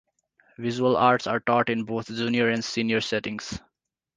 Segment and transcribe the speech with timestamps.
[0.57, 3.59] Visual Arts are taught in both Junior and Senior settings.